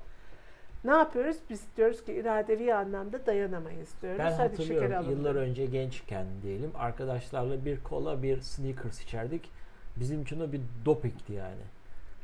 Ne 0.83 0.91
yapıyoruz? 0.91 1.37
Biz 1.49 1.61
diyoruz 1.77 2.03
ki 2.05 2.13
iradevi 2.13 2.73
anlamda 2.73 3.25
dayanamayız 3.25 3.89
diyoruz. 4.01 4.19
Ben 4.19 4.31
Hadi 4.31 4.33
şeker 4.33 4.49
hatırlıyorum 4.49 4.93
alın. 4.97 5.09
yıllar 5.09 5.35
önce 5.35 5.65
gençken 5.65 6.25
diyelim 6.43 6.71
arkadaşlarla 6.75 7.65
bir 7.65 7.83
kola 7.83 8.23
bir 8.23 8.41
sneakers 8.41 9.01
içerdik. 9.03 9.49
Bizim 9.95 10.21
için 10.21 10.39
o 10.39 10.51
bir 10.51 10.61
dopingti 10.85 11.33
yani. 11.33 11.61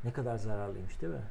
Ne 0.03 0.11
kadar 0.13 0.37
zararlıymış 0.37 1.01
değil 1.01 1.13
mi? 1.13 1.21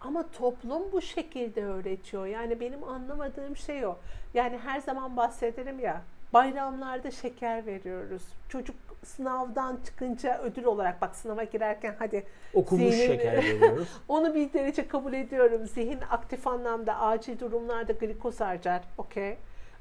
Ama 0.00 0.24
toplum 0.38 0.92
bu 0.92 1.02
şekilde 1.02 1.64
öğretiyor. 1.64 2.26
Yani 2.26 2.60
benim 2.60 2.84
anlamadığım 2.84 3.56
şey 3.56 3.86
o. 3.86 3.98
Yani 4.34 4.58
her 4.58 4.80
zaman 4.80 5.16
bahsedelim 5.16 5.80
ya 5.80 6.02
bayramlarda 6.32 7.10
şeker 7.10 7.66
veriyoruz. 7.66 8.22
Çocuk 8.48 8.76
sınavdan 9.04 9.78
çıkınca 9.84 10.38
ödül 10.42 10.64
olarak 10.64 11.00
bak 11.02 11.16
sınava 11.16 11.44
girerken 11.44 11.96
hadi 11.98 12.26
Okumuş 12.54 12.94
Zihnin- 12.94 13.06
şeker 13.06 13.36
veriyoruz. 13.36 13.88
onu 14.08 14.34
bir 14.34 14.52
derece 14.52 14.88
kabul 14.88 15.12
ediyorum. 15.12 15.66
Zihin 15.66 16.00
aktif 16.10 16.46
anlamda 16.46 17.00
acil 17.00 17.38
durumlarda 17.38 17.92
glikoz 17.92 18.40
harcar. 18.40 18.82
Okey. 18.98 19.36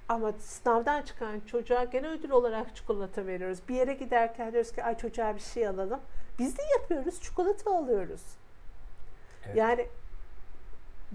Ama 0.09 0.31
sınavdan 0.39 1.01
çıkan 1.01 1.39
çocuğa 1.39 1.83
gene 1.83 2.07
ödül 2.07 2.29
olarak 2.29 2.75
çikolata 2.75 3.25
veriyoruz. 3.27 3.59
Bir 3.69 3.75
yere 3.75 3.93
giderken 3.93 4.51
diyoruz 4.53 4.71
ki 4.71 4.83
ay 4.83 4.97
çocuğa 4.97 5.35
bir 5.35 5.39
şey 5.39 5.67
alalım. 5.67 5.99
Biz 6.39 6.57
de 6.57 6.61
yapıyoruz. 6.79 7.21
Çikolata 7.21 7.77
alıyoruz. 7.77 8.21
Evet. 9.45 9.55
Yani 9.57 9.87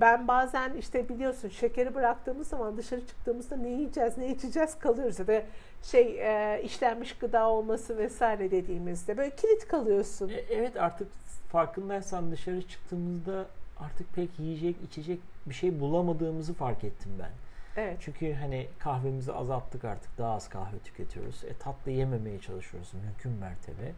ben 0.01 0.29
bazen 0.29 0.73
işte 0.75 1.09
biliyorsun 1.09 1.49
şekeri 1.49 1.95
bıraktığımız 1.95 2.49
zaman 2.49 2.77
dışarı 2.77 3.07
çıktığımızda 3.07 3.57
ne 3.57 3.69
yiyeceğiz, 3.69 4.19
ne 4.19 4.29
içeceğiz 4.31 4.79
kalıyoruz. 4.79 5.19
Ya 5.19 5.27
da 5.27 5.43
şey 5.83 6.19
e, 6.21 6.63
işlenmiş 6.63 7.19
gıda 7.19 7.49
olması 7.49 7.99
vesaire 7.99 8.51
dediğimizde 8.51 9.17
böyle 9.17 9.31
kilit 9.37 9.69
kalıyorsun. 9.69 10.29
E, 10.29 10.45
Evet 10.51 10.77
artık 10.77 11.09
farkındaysan 11.53 12.31
dışarı 12.33 12.69
çıktığımızda 12.69 13.47
artık 13.81 14.15
pek 14.15 14.39
yiyecek 14.39 14.77
içecek 14.91 15.21
bir 15.47 15.55
şey 15.55 15.81
bulamadığımızı 15.81 16.55
fark 16.55 16.85
ettim 16.85 17.13
ben. 17.19 17.31
Evet. 17.77 17.97
Çünkü 18.01 18.33
hani 18.33 18.67
kahvemizi 18.79 19.33
azalttık 19.33 19.85
artık 19.85 20.19
daha 20.19 20.35
az 20.35 20.49
kahve 20.49 20.79
tüketiyoruz. 20.79 21.45
E, 21.45 21.55
tatlı 21.55 21.91
yememeye 21.91 22.41
çalışıyoruz 22.41 22.93
mümkün 23.05 23.33
mertebe. 23.33 23.93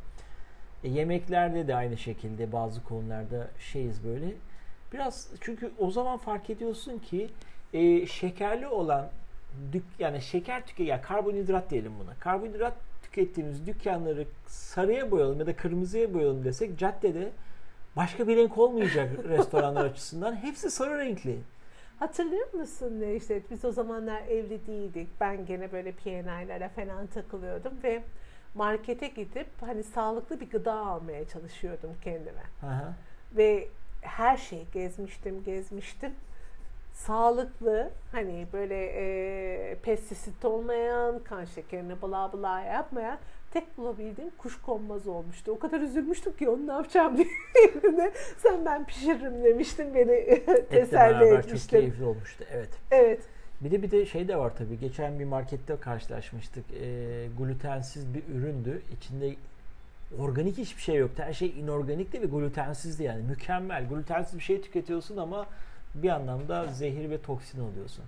E, 0.85 0.89
yemeklerde 0.89 1.69
de 1.69 1.75
aynı 1.75 1.97
şekilde 1.97 2.53
bazı 2.53 2.85
konularda 2.85 3.49
şeyiz 3.59 4.05
böyle. 4.05 4.27
Biraz 4.93 5.29
çünkü 5.41 5.71
o 5.79 5.91
zaman 5.91 6.19
fark 6.19 6.51
ediyorsun 6.51 6.99
ki 6.99 7.31
e, 7.73 8.07
şekerli 8.07 8.67
olan 8.67 9.09
dük, 9.73 9.85
yani 9.99 10.23
şeker 10.23 10.67
tüke 10.67 10.85
ya 10.85 11.03
karbonhidrat 11.03 11.71
diyelim 11.71 11.93
buna. 12.01 12.15
Karbonhidrat 12.15 12.75
tükettiğimiz 13.03 13.67
dükkanları 13.67 14.27
sarıya 14.47 15.11
boyayalım 15.11 15.41
ya 15.41 15.47
da 15.47 15.57
kırmızıya 15.57 16.15
boyayalım 16.15 16.45
desek 16.45 16.79
caddede 16.79 17.31
başka 17.97 18.29
bir 18.29 18.37
renk 18.37 18.59
olmayacak 18.59 19.11
restoranlar 19.29 19.85
açısından. 19.85 20.37
Hepsi 20.37 20.71
sarı 20.71 20.99
renkli. 20.99 21.39
Hatırlıyor 21.99 22.55
musun 22.55 23.01
Necdet? 23.01 23.51
Biz 23.51 23.65
o 23.65 23.73
zamanlar 23.73 24.23
evli 24.23 24.67
değildik. 24.67 25.09
Ben 25.21 25.47
gene 25.47 25.73
böyle 25.73 25.93
P&I'lere 25.93 26.69
falan 26.69 27.07
takılıyordum 27.07 27.73
ve 27.83 28.03
markete 28.55 29.09
gidip 29.09 29.47
hani 29.61 29.83
sağlıklı 29.83 30.41
bir 30.41 30.51
gıda 30.51 30.75
almaya 30.75 31.29
çalışıyordum 31.29 31.91
kendime. 32.05 32.43
Hı. 32.61 32.95
Ve 33.37 33.69
her 34.03 34.37
şeyi 34.37 34.67
gezmiştim, 34.73 35.45
gezmiştim. 35.45 36.13
Sağlıklı, 36.93 37.91
hani 38.13 38.47
böyle 38.53 38.85
e, 38.87 39.75
pestisit 39.83 40.45
olmayan, 40.45 41.19
kan 41.25 41.45
şekerini 41.45 42.03
bla 42.03 42.33
bla 42.33 42.61
yapmayan 42.61 43.19
tek 43.53 43.79
bulabildiğim 43.79 44.31
kuşkonmaz 44.39 45.09
olmuştu. 45.09 45.53
O 45.53 45.59
kadar 45.59 45.81
üzülmüştüm 45.81 46.37
ki 46.37 46.49
onu 46.49 46.67
ne 46.67 46.73
yapacağım 46.73 47.17
diye. 47.17 47.27
Sen 48.39 48.65
ben 48.65 48.85
pişiririm 48.87 49.45
demiştin 49.45 49.95
beni 49.95 50.43
teselli 50.71 51.21
beraber 51.21 51.37
çok 51.37 51.45
etmiştin. 51.45 51.79
keyifli 51.79 52.05
olmuştu. 52.05 52.45
Evet. 52.53 52.69
Evet. 52.91 53.21
Bir 53.61 53.71
de 53.71 53.83
bir 53.83 53.91
de 53.91 54.07
şey 54.07 54.29
de 54.29 54.37
var 54.37 54.53
tabii. 54.59 54.79
Geçen 54.79 55.19
bir 55.19 55.25
markette 55.25 55.77
karşılaşmıştık. 55.77 56.65
Ee, 56.73 57.27
glutensiz 57.39 58.15
bir 58.15 58.23
üründü. 58.35 58.83
İçinde 58.97 59.35
organik 60.19 60.59
hiçbir 60.59 60.83
şey 60.83 60.97
yoktu. 60.97 61.23
Her 61.27 61.33
şey 61.33 61.61
inorganikti 61.61 62.23
ve 62.23 62.27
glutensizdi 62.27 63.03
yani. 63.03 63.23
Mükemmel. 63.23 63.89
Glutensiz 63.89 64.39
bir 64.39 64.45
şey 64.45 64.61
tüketiyorsun 64.61 65.17
ama 65.17 65.47
bir 65.95 66.09
anlamda 66.09 66.67
zehir 66.67 67.11
ve 67.11 67.23
toksin 67.23 67.71
alıyorsun. 67.71 68.05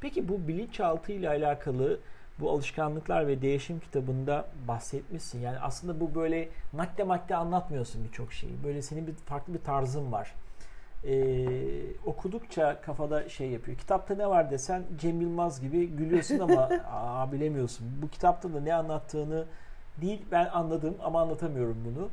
Peki 0.00 0.28
bu 0.28 0.48
bilinçaltı 0.48 1.12
ile 1.12 1.28
alakalı 1.28 2.00
bu 2.40 2.50
alışkanlıklar 2.50 3.26
ve 3.26 3.42
değişim 3.42 3.80
kitabında 3.80 4.46
bahsetmişsin. 4.68 5.40
Yani 5.40 5.58
aslında 5.58 6.00
bu 6.00 6.14
böyle 6.14 6.48
madde 6.72 7.04
madde 7.04 7.36
anlatmıyorsun 7.36 8.04
birçok 8.04 8.32
şeyi. 8.32 8.64
Böyle 8.64 8.82
senin 8.82 9.06
bir 9.06 9.14
farklı 9.14 9.54
bir 9.54 9.58
tarzın 9.58 10.12
var. 10.12 10.34
Ee, 11.04 11.46
okudukça 12.06 12.80
kafada 12.80 13.28
şey 13.28 13.50
yapıyor. 13.50 13.78
Kitapta 13.78 14.14
ne 14.14 14.26
var 14.26 14.50
desen 14.50 14.82
Cem 14.98 15.20
Yılmaz 15.20 15.60
gibi 15.60 15.86
gülüyorsun 15.86 16.38
ama 16.38 16.70
aa, 16.90 17.32
bilemiyorsun. 17.32 17.86
Bu 18.02 18.08
kitapta 18.08 18.54
da 18.54 18.60
ne 18.60 18.74
anlattığını 18.74 19.46
değil 20.00 20.22
ben 20.32 20.48
anladım 20.52 20.96
ama 21.02 21.20
anlatamıyorum 21.20 21.76
bunu. 21.84 22.10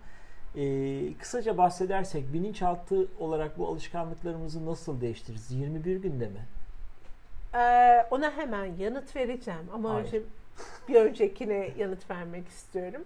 Ee, 0.56 1.14
kısaca 1.18 1.58
bahsedersek 1.58 2.34
bilinçaltı 2.34 3.08
olarak 3.20 3.58
bu 3.58 3.68
alışkanlıklarımızı 3.68 4.66
nasıl 4.66 5.02
değiştiririz? 5.02 5.52
21 5.52 5.96
günde 5.96 6.28
mi? 6.28 6.46
Ee, 7.56 8.08
ona 8.12 8.32
hemen 8.32 8.66
yanıt 8.66 9.16
vereceğim 9.16 9.70
ama 9.74 9.94
Hayır. 9.94 10.06
önce 10.06 10.22
bir 10.90 10.96
öncekine 10.96 11.70
yanıt 11.78 12.10
vermek 12.10 12.48
istiyorum. 12.48 13.02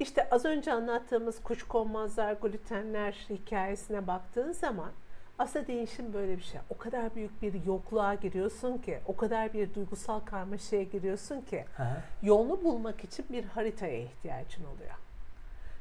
İşte 0.00 0.28
az 0.30 0.44
önce 0.44 0.72
anlattığımız 0.72 1.42
kuşkonmazlar, 1.42 2.32
glutenler 2.32 3.26
hikayesine 3.30 4.06
baktığın 4.06 4.52
zaman 4.52 4.90
aslında 5.38 5.66
değişim 5.66 6.12
böyle 6.12 6.36
bir 6.36 6.42
şey. 6.42 6.60
O 6.70 6.78
kadar 6.78 7.14
büyük 7.14 7.42
bir 7.42 7.64
yokluğa 7.64 8.14
giriyorsun 8.14 8.78
ki, 8.78 8.98
o 9.06 9.16
kadar 9.16 9.52
bir 9.52 9.74
duygusal 9.74 10.20
karmaşaya 10.20 10.82
giriyorsun 10.82 11.40
ki 11.40 11.64
hı. 11.76 11.86
yolunu 12.22 12.64
bulmak 12.64 13.04
için 13.04 13.26
bir 13.30 13.44
haritaya 13.44 13.98
ihtiyacın 13.98 14.64
oluyor. 14.64 14.94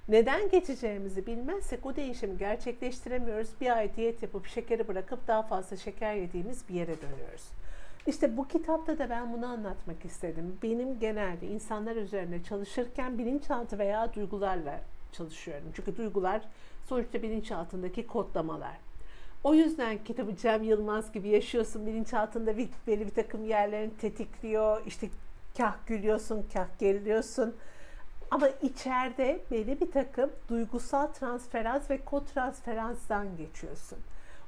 Neden 0.10 0.50
geçeceğimizi 0.50 1.26
bilmezsek 1.26 1.86
o 1.86 1.96
değişimi 1.96 2.38
gerçekleştiremiyoruz. 2.38 3.50
Bir 3.62 3.78
ay 3.78 3.96
diyet 3.96 4.24
yapıp 4.24 4.48
şekeri 4.48 4.88
bırakıp 4.88 5.28
daha 5.28 5.42
fazla 5.44 5.78
şeker 5.78 6.16
yediğimiz 6.16 6.70
bir 6.70 6.74
yere 6.74 7.02
dönüyoruz. 7.02 7.44
İşte 8.08 8.38
bu 8.38 8.48
kitapta 8.48 8.98
da 8.98 9.10
ben 9.10 9.34
bunu 9.34 9.46
anlatmak 9.46 10.06
istedim. 10.06 10.58
Benim 10.64 11.00
genelde 11.00 11.48
insanlar 11.48 11.96
üzerine 11.96 12.44
çalışırken 12.44 13.18
bilinçaltı 13.18 13.80
veya 13.80 14.14
duygularla 14.14 14.82
çalışıyorum. 15.12 15.68
Çünkü 15.74 15.98
duygular 15.98 16.42
sonuçta 16.90 17.22
bilinçaltındaki 17.22 18.08
kodlamalar. 18.08 18.87
O 19.48 19.54
yüzden 19.54 20.04
kitabı 20.04 20.36
Cem 20.36 20.64
Yılmaz 20.64 21.12
gibi 21.12 21.30
yaşıyorsun. 21.30 21.86
Bilinçaltında 21.86 22.58
bir, 22.58 22.70
belli 22.88 23.06
bir 23.06 23.14
takım 23.14 23.46
yerlerini 23.46 23.98
tetikliyor. 23.98 24.86
İşte 24.86 25.08
kah 25.58 25.76
gülüyorsun, 25.88 26.46
kah 26.54 26.68
geriliyorsun. 26.80 27.56
Ama 28.32 28.50
içeride 28.62 29.40
belli 29.52 29.82
bir 29.82 29.92
takım 29.92 30.30
duygusal 30.50 31.08
transferans 31.08 31.90
ve 31.90 31.98
kotransferanstan 31.98 33.38
geçiyorsun. 33.38 33.98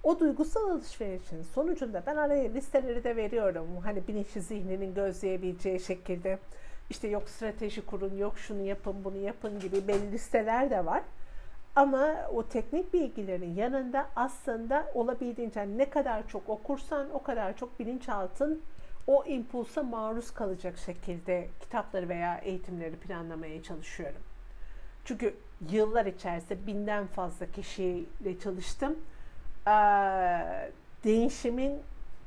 O 0.03 0.19
duygusal 0.19 0.69
alışverişin 0.69 1.43
sonucunda 1.43 2.03
ben 2.05 2.15
araya 2.15 2.53
listeleri 2.53 3.03
de 3.03 3.15
veriyorum. 3.15 3.67
Hani 3.83 4.07
bilinçli 4.07 4.41
zihninin 4.41 4.93
gözleyebileceği 4.93 5.79
şekilde 5.79 6.39
işte 6.89 7.07
yok 7.07 7.29
strateji 7.29 7.85
kurun, 7.85 8.17
yok 8.17 8.39
şunu 8.39 8.61
yapın, 8.61 8.95
bunu 9.03 9.17
yapın 9.17 9.59
gibi 9.59 9.87
belli 9.87 10.11
listeler 10.11 10.69
de 10.69 10.85
var. 10.85 11.03
Ama 11.75 12.15
o 12.33 12.47
teknik 12.47 12.93
bilgilerin 12.93 13.55
yanında 13.55 14.09
aslında 14.15 14.91
olabildiğince 14.93 15.67
ne 15.77 15.89
kadar 15.89 16.27
çok 16.27 16.49
okursan 16.49 17.07
o 17.13 17.23
kadar 17.23 17.57
çok 17.57 17.79
bilinçaltın 17.79 18.61
o 19.07 19.25
impulsa 19.25 19.83
maruz 19.83 20.31
kalacak 20.31 20.77
şekilde 20.77 21.49
kitapları 21.59 22.09
veya 22.09 22.37
eğitimleri 22.37 22.95
planlamaya 22.95 23.63
çalışıyorum. 23.63 24.21
Çünkü 25.05 25.35
yıllar 25.71 26.05
içerisinde 26.05 26.67
binden 26.67 27.07
fazla 27.07 27.45
kişiyle 27.45 28.39
çalıştım. 28.43 28.95
Ee, 29.67 29.71
değişimin 31.03 31.81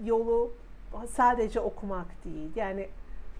yolu 0.05 0.53
sadece 1.09 1.61
okumak 1.61 2.25
değil. 2.25 2.51
Yani 2.57 2.89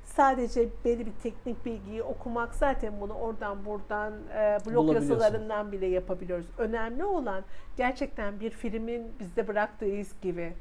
sadece 0.05 0.69
belli 0.85 1.07
bir 1.07 1.13
teknik 1.23 1.65
bilgiyi 1.65 2.03
okumak 2.03 2.55
zaten 2.55 3.01
bunu 3.01 3.13
oradan 3.13 3.65
buradan 3.65 4.13
e, 4.35 4.59
blog 4.67 4.95
yazılarından 4.95 5.73
bile 5.73 5.87
yapabiliyoruz. 5.87 6.47
Önemli 6.59 7.05
olan 7.05 7.45
gerçekten 7.77 8.41
bir 8.41 8.51
filmin 8.51 9.13
bizde 9.21 9.49
bıraktığı 9.49 9.87
iz 9.87 10.21
gibi 10.21 10.53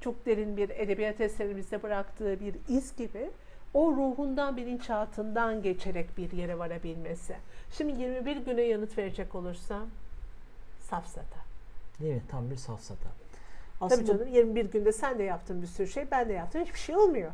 çok 0.00 0.26
derin 0.26 0.56
bir 0.56 0.70
edebiyat 0.70 1.20
eserimizde 1.20 1.82
bıraktığı 1.82 2.40
bir 2.40 2.54
iz 2.68 2.96
gibi 2.96 3.30
o 3.74 3.92
ruhundan 3.92 4.56
bilinçaltından 4.56 5.62
geçerek 5.62 6.18
bir 6.18 6.32
yere 6.32 6.58
varabilmesi. 6.58 7.36
Şimdi 7.70 8.02
21 8.02 8.36
güne 8.36 8.62
yanıt 8.62 8.98
verecek 8.98 9.34
olursam 9.34 9.86
safsata. 10.80 11.38
Değil 12.00 12.14
mi? 12.14 12.22
Tam 12.28 12.50
bir 12.50 12.56
safsata. 12.56 13.08
Tabii 13.78 13.92
Aslında 13.92 14.06
canım 14.06 14.28
21 14.28 14.64
günde 14.64 14.92
sen 14.92 15.18
de 15.18 15.22
yaptın 15.22 15.62
bir 15.62 15.66
sürü 15.66 15.88
şey, 15.88 16.10
ben 16.10 16.28
de 16.28 16.32
yaptım. 16.32 16.62
Hiçbir 16.62 16.78
şey 16.78 16.96
olmuyor. 16.96 17.32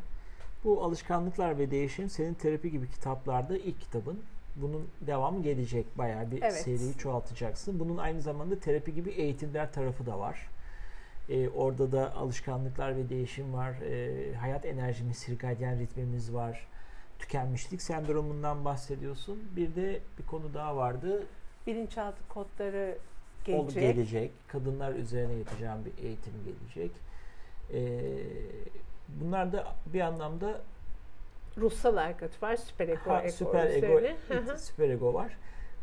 Bu 0.65 0.83
alışkanlıklar 0.85 1.59
ve 1.59 1.71
değişim 1.71 2.11
senin 2.11 2.35
terapi 2.35 2.71
gibi 2.71 2.91
kitaplarda 2.91 3.57
ilk 3.59 3.81
kitabın. 3.81 4.21
Bunun 4.57 4.89
devamı 5.01 5.43
gelecek. 5.43 5.99
Bayağı 5.99 6.31
bir 6.31 6.43
Evet. 6.43 6.55
seriyi 6.55 6.95
çoğaltacaksın. 6.99 7.81
Bunun 7.81 7.97
aynı 7.97 8.23
zamanda 8.23 8.59
terapi 8.59 8.95
gibi 8.95 9.11
eğitimler 9.11 9.73
tarafı 9.73 10.07
da 10.07 10.19
var. 10.19 10.49
Ee, 11.29 11.49
orada 11.49 11.93
da 11.93 12.15
alışkanlıklar 12.15 12.97
ve 12.97 13.09
değişim 13.09 13.55
var. 13.55 13.75
Ee, 13.83 14.35
hayat 14.35 14.65
enerjimiz, 14.65 15.17
sirkadyen 15.17 15.79
ritmimiz 15.79 16.35
var. 16.35 16.67
Tükenmişlik 17.19 17.83
sendromundan 17.83 18.65
bahsediyorsun. 18.65 19.43
Bir 19.57 19.75
de 19.75 20.01
bir 20.19 20.27
konu 20.27 20.55
daha 20.55 20.77
vardı. 20.77 21.27
Bilinçaltı 21.67 22.29
kodları 22.29 22.99
gelecek. 23.45 23.83
gelecek. 23.83 24.31
Kadınlar 24.49 24.95
üzerine 24.95 25.33
yapacağım 25.33 25.81
bir 25.85 26.05
eğitim 26.05 26.33
gelecek. 26.45 26.91
Ee, 27.73 27.79
bunlar 29.21 29.53
da 29.53 29.65
bir 29.87 30.01
anlamda 30.01 30.61
Ruhsal 31.59 31.97
arkat 31.97 32.43
var. 32.43 32.57
Süper 32.57 32.89
ego, 32.89 33.01
ha, 33.11 33.23
ego 33.23 33.33
süper 33.33 33.67
ego, 33.71 34.01
it- 34.01 34.61
süper 34.61 34.91
ego 34.91 35.15
var. 35.15 35.37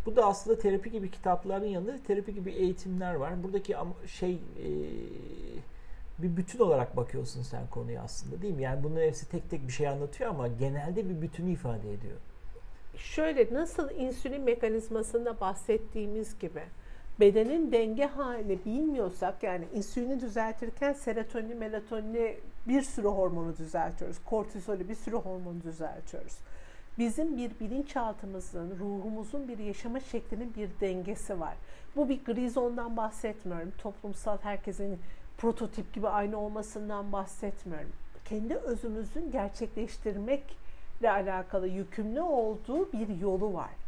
Bu 0.05 0.15
da 0.15 0.25
aslında 0.25 0.59
terapi 0.59 0.91
gibi 0.91 1.11
kitapların 1.11 1.65
yanında 1.65 1.97
terapi 2.07 2.33
gibi 2.33 2.51
eğitimler 2.51 3.13
var. 3.15 3.43
Buradaki 3.43 3.75
şey 4.07 4.33
e, 4.33 4.67
bir 6.19 6.37
bütün 6.37 6.59
olarak 6.59 6.97
bakıyorsun 6.97 7.41
sen 7.41 7.67
konuya 7.67 8.01
aslında 8.01 8.41
değil 8.41 8.53
mi? 8.55 8.61
Yani 8.61 8.83
bunların 8.83 9.07
hepsi 9.07 9.29
tek 9.29 9.49
tek 9.49 9.67
bir 9.67 9.73
şey 9.73 9.87
anlatıyor 9.87 10.29
ama 10.29 10.47
genelde 10.47 11.09
bir 11.09 11.21
bütünü 11.21 11.51
ifade 11.51 11.93
ediyor. 11.93 12.17
Şöyle 12.97 13.53
nasıl 13.53 13.89
insülin 13.91 14.41
mekanizmasında 14.41 15.39
bahsettiğimiz 15.39 16.39
gibi 16.39 16.61
bedenin 17.19 17.71
denge 17.71 18.05
halini 18.05 18.59
bilmiyorsak 18.65 19.43
yani 19.43 19.65
insülini 19.73 20.21
düzeltirken 20.21 20.93
serotonini, 20.93 21.55
melatonini 21.55 22.37
bir 22.67 22.81
sürü 22.81 23.07
hormonu 23.07 23.57
düzeltiyoruz. 23.57 24.17
Kortizolü 24.25 24.89
bir 24.89 24.95
sürü 24.95 25.15
hormonu 25.15 25.63
düzeltiyoruz. 25.63 26.37
Bizim 26.97 27.37
bir 27.37 27.59
bilinçaltımızın, 27.59 28.79
ruhumuzun 28.79 29.47
bir 29.47 29.57
yaşama 29.57 29.99
şeklinin 29.99 30.53
bir 30.55 30.69
dengesi 30.81 31.39
var. 31.39 31.53
Bu 31.95 32.09
bir 32.09 32.25
gri 32.25 32.49
zondan 32.49 32.97
bahsetmiyorum. 32.97 33.71
Toplumsal 33.77 34.37
herkesin 34.41 34.99
prototip 35.37 35.93
gibi 35.93 36.07
aynı 36.07 36.37
olmasından 36.37 37.11
bahsetmiyorum. 37.11 37.91
Kendi 38.25 38.55
özümüzün 38.55 39.31
gerçekleştirmekle 39.31 41.11
alakalı 41.11 41.67
yükümlü 41.67 42.21
olduğu 42.21 42.91
bir 42.91 43.19
yolu 43.19 43.53
var. 43.53 43.80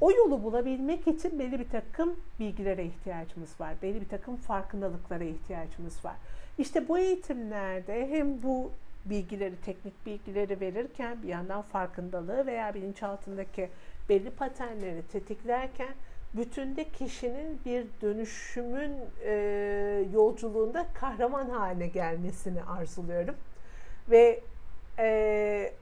O 0.00 0.10
yolu 0.10 0.42
bulabilmek 0.42 1.08
için 1.08 1.38
belli 1.38 1.58
bir 1.58 1.68
takım 1.68 2.16
bilgilere 2.40 2.84
ihtiyacımız 2.84 3.60
var. 3.60 3.74
Belli 3.82 4.00
bir 4.00 4.08
takım 4.08 4.36
farkındalıklara 4.36 5.24
ihtiyacımız 5.24 6.04
var. 6.04 6.16
İşte 6.58 6.88
bu 6.88 6.98
eğitimlerde 6.98 8.08
hem 8.10 8.42
bu 8.42 8.70
bilgileri, 9.04 9.56
teknik 9.64 10.06
bilgileri 10.06 10.60
verirken 10.60 11.22
bir 11.22 11.28
yandan 11.28 11.62
farkındalığı 11.62 12.46
veya 12.46 12.74
bilinçaltındaki 12.74 13.68
belli 14.08 14.30
paternleri 14.30 15.02
tetiklerken 15.12 15.94
bütünde 16.34 16.84
kişinin 16.84 17.60
bir 17.66 17.86
dönüşümün 18.02 18.92
e, 19.24 19.32
yolculuğunda 20.12 20.86
kahraman 20.94 21.48
haline 21.50 21.86
gelmesini 21.86 22.62
arzuluyorum. 22.62 23.34
Ve 24.10 24.40
e, 24.98 25.72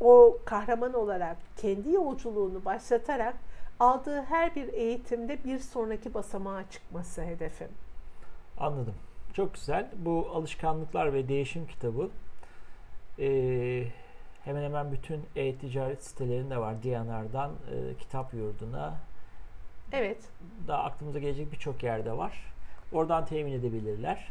o 0.00 0.38
kahraman 0.44 0.94
olarak 0.94 1.36
kendi 1.56 1.90
yolculuğunu 1.92 2.64
başlatarak 2.64 3.36
aldığı 3.80 4.22
her 4.22 4.54
bir 4.54 4.68
eğitimde 4.72 5.44
bir 5.44 5.58
sonraki 5.58 6.14
basamağa 6.14 6.70
çıkması 6.70 7.22
hedefim. 7.22 7.68
Anladım. 8.58 8.94
Çok 9.32 9.54
güzel. 9.54 9.90
Bu 9.96 10.28
alışkanlıklar 10.34 11.12
ve 11.12 11.28
değişim 11.28 11.66
kitabı 11.66 12.10
eee, 13.18 13.92
hemen 14.44 14.62
hemen 14.62 14.92
bütün 14.92 15.22
e-ticaret 15.36 16.04
sitelerinde 16.04 16.58
var. 16.58 16.82
Diyanar'dan 16.82 17.50
e, 17.50 17.94
kitap 17.98 18.34
yurduna 18.34 18.94
Evet, 19.92 20.18
daha 20.68 20.82
aklımıza 20.84 21.18
gelecek 21.18 21.52
birçok 21.52 21.82
yerde 21.82 22.16
var. 22.18 22.52
Oradan 22.92 23.26
temin 23.26 23.52
edebilirler. 23.52 24.28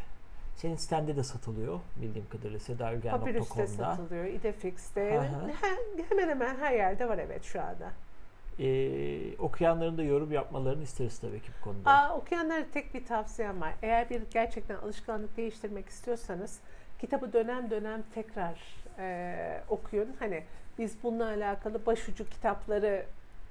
Senin 0.56 0.76
sitende 0.76 1.16
de 1.16 1.24
satılıyor 1.24 1.80
bildiğim 1.96 2.30
kadarıyla 2.30 2.60
Papyrus'te 2.60 3.68
sedaugen.com'da. 3.68 3.96
satılıyor, 3.96 4.26
İdefix'te, 4.26 5.30
hemen 6.10 6.30
hemen 6.30 6.56
her 6.56 6.74
yerde 6.74 7.10
var 7.10 7.18
evet 7.18 7.44
şu 7.44 7.62
anda. 7.62 7.92
Ee, 8.60 9.38
okuyanların 9.38 9.98
da 9.98 10.04
yorum 10.04 10.32
yapmalarını 10.32 10.84
isteriz 10.84 11.20
tabii 11.20 11.42
ki 11.42 11.50
bu 11.60 11.64
konuda. 11.64 11.92
Aa, 11.92 12.18
okuyanlara 12.18 12.66
tek 12.74 12.94
bir 12.94 13.06
tavsiyem 13.06 13.62
var. 13.62 13.74
Eğer 13.82 14.10
bir 14.10 14.22
gerçekten 14.34 14.76
alışkanlık 14.76 15.38
değiştirmek 15.38 15.90
istiyorsanız 15.90 16.60
kitabı 17.00 17.34
dönem 17.34 17.70
dönem 17.70 18.04
tekrar 18.16 18.62
e, 19.00 19.64
okuyun. 19.70 20.16
Hani 20.20 20.44
biz 20.78 21.04
bununla 21.04 21.26
alakalı 21.26 21.86
başucu 21.86 22.30
kitapları 22.30 23.06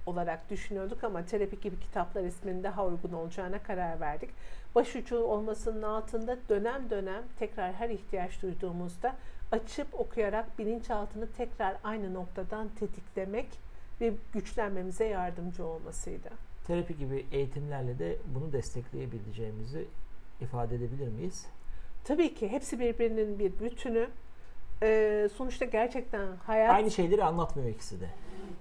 olarak 0.07 0.51
düşünüyorduk 0.51 1.05
ama 1.05 1.25
terapi 1.25 1.61
gibi 1.61 1.81
kitaplar 1.81 2.25
isminin 2.25 2.63
daha 2.63 2.87
uygun 2.87 3.13
olacağına 3.13 3.63
karar 3.63 4.01
verdik. 4.01 4.31
Başucu 4.75 5.19
olmasının 5.19 5.83
altında 5.83 6.37
dönem 6.49 6.91
dönem 6.91 7.23
tekrar 7.39 7.73
her 7.73 7.91
ihtiyaç 7.91 8.43
duyduğumuzda 8.43 9.17
açıp 9.53 10.01
okuyarak 10.01 10.59
bilinçaltını 10.59 11.33
tekrar 11.37 11.77
aynı 11.85 12.15
noktadan 12.15 12.69
tetiklemek 12.69 13.49
ve 14.01 14.13
güçlenmemize 14.33 15.05
yardımcı 15.05 15.67
olmasıydı. 15.67 16.29
Terapi 16.67 16.97
gibi 16.97 17.27
eğitimlerle 17.33 17.99
de 17.99 18.17
bunu 18.35 18.53
destekleyebileceğimizi 18.53 19.89
ifade 20.41 20.75
edebilir 20.75 21.09
miyiz? 21.09 21.47
Tabii 22.05 22.35
ki 22.35 22.49
hepsi 22.49 22.81
birbirinin 22.81 23.39
bir 23.39 23.59
bütünü. 23.61 24.09
Ee, 24.83 25.29
sonuçta 25.37 25.65
gerçekten 25.65 26.27
hayat 26.47 26.75
Aynı 26.75 26.91
şeyleri 26.91 27.25
anlatmıyor 27.25 27.69
ikisi 27.69 28.01
de. 28.01 28.09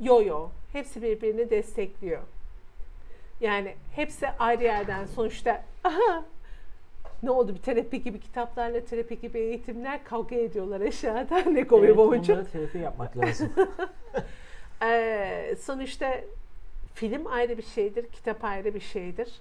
Yo 0.01 0.21
yo. 0.21 0.49
Hepsi 0.73 1.01
birbirini 1.01 1.49
destekliyor. 1.49 2.21
Yani 3.41 3.75
hepsi 3.95 4.27
ayrı 4.29 4.63
yerden 4.63 5.05
sonuçta 5.05 5.63
aha, 5.83 6.25
ne 7.23 7.31
oldu 7.31 7.53
bir 7.55 7.61
terapi 7.61 8.03
gibi 8.03 8.19
kitaplarla 8.19 8.85
terapi 8.85 9.19
gibi 9.19 9.39
eğitimler 9.39 10.03
kavga 10.03 10.35
ediyorlar 10.35 10.81
aşağıda 10.81 11.35
ne 11.51 11.67
konuyu 11.67 11.89
Evet, 11.89 12.29
onlara 12.29 12.43
terapi 12.43 12.77
yapmak 12.77 13.17
lazım. 13.25 13.51
Ee, 14.81 15.55
sonuçta 15.59 16.21
film 16.93 17.27
ayrı 17.27 17.57
bir 17.57 17.63
şeydir, 17.63 18.07
kitap 18.07 18.43
ayrı 18.43 18.73
bir 18.73 18.79
şeydir. 18.79 19.31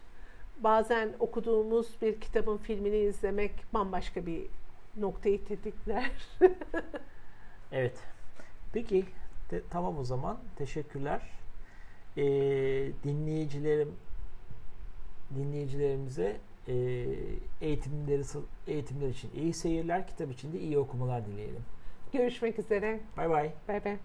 Bazen 0.58 1.10
okuduğumuz 1.20 2.02
bir 2.02 2.20
kitabın 2.20 2.56
filmini 2.56 2.96
izlemek 2.96 3.52
bambaşka 3.74 4.26
bir 4.26 4.42
noktayı 4.96 5.44
tetikler. 5.44 6.10
evet. 7.72 7.98
Peki 8.72 9.04
te- 9.50 9.62
tamam 9.70 9.98
o 9.98 10.04
zaman. 10.04 10.38
Teşekkürler. 10.56 11.20
Ee, 12.16 12.22
dinleyicilerim 13.04 13.94
dinleyicilerimize 15.36 16.36
e, 16.68 16.74
eğitimleri 17.60 18.22
eğitimler 18.66 19.08
için 19.08 19.30
iyi 19.36 19.52
seyirler, 19.52 20.06
kitap 20.06 20.32
için 20.32 20.52
de 20.52 20.60
iyi 20.60 20.78
okumalar 20.78 21.26
dileyelim. 21.26 21.62
Görüşmek 22.12 22.58
üzere. 22.58 23.00
Bay 23.16 23.30
bay. 23.30 23.52
Bay 23.68 23.84
bay. 23.84 23.96